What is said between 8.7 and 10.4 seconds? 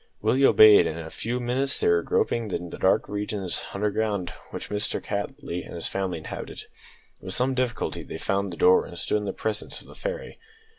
and stood in the presence of "the fairy."